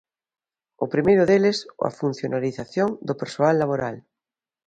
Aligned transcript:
O 0.83 0.85
primeiro 0.93 1.23
deles, 1.29 1.57
a 1.87 1.89
funcionarización 1.99 2.89
do 3.07 3.17
persoal 3.21 3.55
laboral. 3.61 3.95